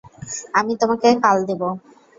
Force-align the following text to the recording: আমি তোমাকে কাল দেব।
আমি 0.53 0.73
তোমাকে 0.81 1.07
কাল 1.23 1.37
দেব। 1.49 1.61